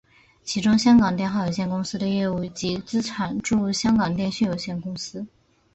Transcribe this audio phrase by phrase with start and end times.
[0.43, 5.27] 其中香港电话有限公司的业务及资产注入香港电讯有限公司。